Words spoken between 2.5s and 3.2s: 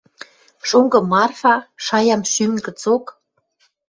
гӹцок: